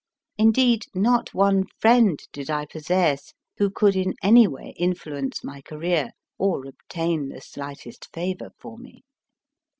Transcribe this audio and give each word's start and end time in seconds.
Indeed, 0.39 0.87
not 0.95 1.31
one 1.35 1.65
friend 1.79 2.19
did 2.33 2.49
I 2.49 2.65
possess 2.65 3.35
who 3.57 3.69
could 3.69 3.95
in 3.95 4.15
any 4.23 4.47
way 4.47 4.73
influence 4.75 5.43
my 5.43 5.61
career, 5.61 6.13
or 6.39 6.65
obtain 6.65 7.29
the 7.29 7.39
slightest 7.39 8.07
favour 8.11 8.49
for 8.57 8.79
me. 8.79 9.03